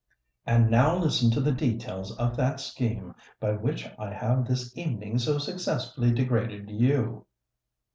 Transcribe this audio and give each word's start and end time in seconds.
And 0.47 0.71
now 0.71 0.97
listen 0.97 1.29
to 1.29 1.39
the 1.39 1.51
details 1.51 2.17
of 2.17 2.35
that 2.35 2.59
scheme 2.59 3.13
by 3.39 3.51
which 3.51 3.87
I 3.99 4.11
have 4.11 4.47
this 4.47 4.75
evening 4.75 5.19
so 5.19 5.37
successfully 5.37 6.11
degraded 6.11 6.71
you." 6.71 7.27